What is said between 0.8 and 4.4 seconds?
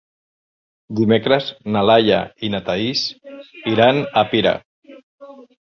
Dimecres na Laia i na Thaís iran a